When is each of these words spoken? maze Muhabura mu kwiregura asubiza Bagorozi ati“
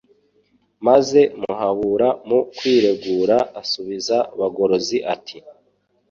maze 0.87 1.19
Muhabura 1.41 2.09
mu 2.27 2.39
kwiregura 2.55 3.37
asubiza 3.61 4.17
Bagorozi 4.39 4.97
ati“ 5.13 5.37